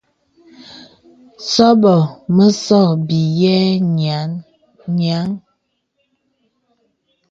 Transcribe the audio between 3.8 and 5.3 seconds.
yìnə̀.